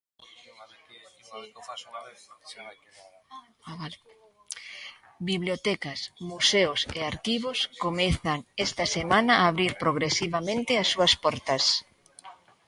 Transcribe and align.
Bibliotecas, 5.29 5.99
museos 6.29 6.81
e 6.97 6.99
arquivos 7.11 7.59
comezan 7.83 8.39
esta 8.65 8.85
semana 8.97 9.33
a 9.37 9.43
abrir 9.51 9.71
progresivamente 9.83 10.71
as 10.75 10.87
súas 10.93 11.13
portas. 11.23 11.63